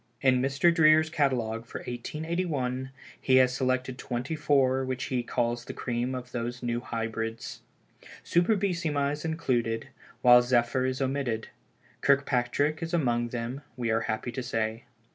[0.21, 0.73] In Mr.
[0.73, 2.89] Dreer's catalogue for 1881,
[3.21, 7.61] he has selected twenty four which he calls the cream of those New Hybrids.
[8.23, 9.89] Superbissima is included,
[10.23, 11.49] while Zephyr is omitted.
[12.01, 14.85] Kirkpatrick is among them, we are happy to say.